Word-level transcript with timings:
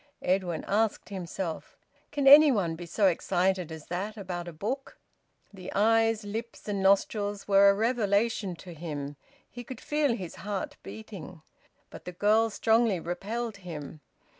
Edwin 0.23 0.65
asked 0.67 1.09
himself, 1.09 1.77
"Can 2.11 2.25
any 2.25 2.51
one 2.51 2.75
be 2.75 2.87
so 2.87 3.05
excited 3.05 3.71
as 3.71 3.85
that 3.85 4.17
about 4.17 4.47
a 4.47 4.51
book?" 4.51 4.97
The 5.53 5.71
eyes, 5.75 6.23
lips, 6.23 6.67
and 6.67 6.81
nostrils 6.81 7.47
were 7.47 7.69
a 7.69 7.75
revelation 7.75 8.55
to 8.55 8.73
him. 8.73 9.15
He 9.47 9.63
could 9.63 9.79
feel 9.79 10.15
his 10.15 10.37
heart 10.37 10.75
beating. 10.81 11.43
But 11.91 12.05
the 12.05 12.13
girl 12.13 12.49
strongly 12.49 12.99
repelled 12.99 13.57
him. 13.57 14.01